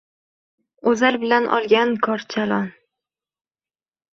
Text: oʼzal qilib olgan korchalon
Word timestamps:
oʼzal 0.91 1.17
qilib 1.23 1.45
olgan 1.57 1.93
korchalon 2.07 2.67